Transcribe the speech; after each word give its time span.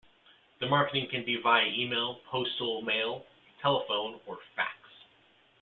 The 0.59 0.65
marketing 0.65 1.09
can 1.11 1.23
be 1.25 1.35
via 1.37 1.63
e-mail, 1.67 2.21
postal 2.25 2.81
mail, 2.81 3.23
telephone, 3.61 4.19
or 4.25 4.39
fax. 4.55 4.73